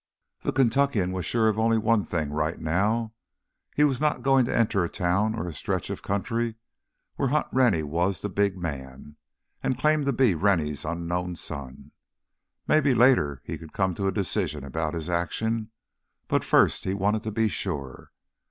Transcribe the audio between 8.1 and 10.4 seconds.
the big man, and claim to be